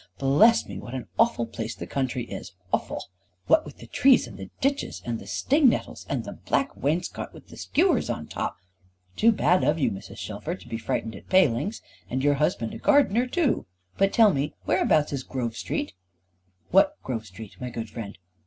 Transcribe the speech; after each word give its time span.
Bless 0.17 0.65
me, 0.67 0.79
what 0.79 0.95
an 0.95 1.07
awful 1.19 1.45
place 1.45 1.75
the 1.75 1.85
country 1.85 2.23
is, 2.25 2.53
awful! 2.73 3.05
What 3.45 3.65
with 3.65 3.77
the 3.77 3.85
trees, 3.85 4.25
and 4.25 4.35
the 4.35 4.49
ditches, 4.59 4.99
and 5.05 5.19
the 5.19 5.27
sting 5.27 5.69
nettles, 5.69 6.07
and 6.09 6.23
the 6.23 6.33
black 6.47 6.75
wainscot 6.75 7.31
with 7.35 7.55
skewers 7.55 8.09
on 8.09 8.23
the 8.25 8.31
top" 8.31 8.57
"Too 9.15 9.31
bad 9.31 9.63
of 9.63 9.77
you, 9.77 9.91
Mrs. 9.91 10.17
Shelfer, 10.17 10.55
to 10.55 10.67
be 10.67 10.79
frightened 10.79 11.15
at 11.15 11.29
palings 11.29 11.83
and 12.09 12.23
your 12.23 12.33
husband 12.41 12.73
a 12.73 12.79
gardener, 12.79 13.27
too! 13.27 13.67
But 13.99 14.11
tell 14.11 14.33
me 14.33 14.55
whereabouts 14.65 15.13
is 15.13 15.21
Grove 15.21 15.55
Street?" 15.55 15.93
"What 16.71 16.97
Grove 17.03 17.27
Street, 17.27 17.55
my 17.61 17.69
good 17.69 17.91
friend?" 17.91 18.17